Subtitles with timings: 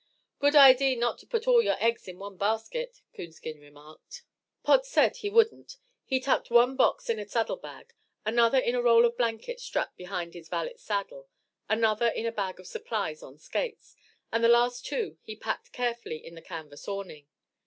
[0.39, 4.23] "Good idee not to put all your eggs in one basket," Coonskin remarked.
[4.63, 5.77] Pod said he wouldn't.
[6.03, 7.93] He tucked one box in a saddle bag,
[8.25, 11.29] another in a roll of blankets strapped behind his valet's saddle,
[11.69, 13.95] another in a bag of supplies on Skates,
[14.31, 17.27] and the last two he packed carefully in the canvas awning.